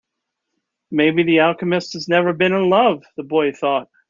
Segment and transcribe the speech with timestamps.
[0.89, 3.87] Maybe the alchemist has never been in love, the boy thought.